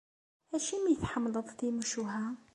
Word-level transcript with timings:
Acimi 0.55 0.89
i 0.91 0.95
tḥemmleḍ 1.01 1.47
timucuha? 1.57 2.23